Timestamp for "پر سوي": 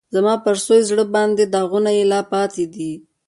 0.45-0.81